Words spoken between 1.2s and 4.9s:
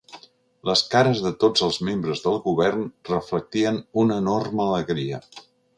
de tots els membres del govern reflectien una enorme